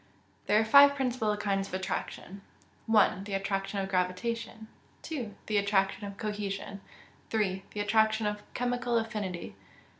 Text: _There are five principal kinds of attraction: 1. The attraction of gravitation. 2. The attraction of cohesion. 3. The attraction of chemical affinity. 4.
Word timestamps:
_There 0.47 0.59
are 0.59 0.65
five 0.65 0.95
principal 0.95 1.37
kinds 1.37 1.67
of 1.67 1.75
attraction: 1.75 2.41
1. 2.87 3.25
The 3.25 3.35
attraction 3.35 3.79
of 3.81 3.87
gravitation. 3.89 4.67
2. 5.03 5.35
The 5.45 5.57
attraction 5.57 6.05
of 6.07 6.17
cohesion. 6.17 6.81
3. 7.29 7.65
The 7.69 7.81
attraction 7.81 8.25
of 8.25 8.41
chemical 8.55 8.97
affinity. 8.97 9.49
4. 9.49 9.55